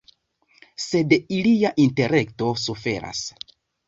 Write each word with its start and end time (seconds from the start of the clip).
Sed 0.85 1.11
ilia 1.35 1.71
intelekto 1.83 2.49
suferas. 2.63 3.21